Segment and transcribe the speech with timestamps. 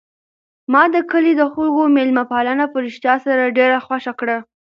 [0.73, 4.37] ما د کلي د خلکو مېلمه پالنه په رښتیا سره ډېره خوښه کړه.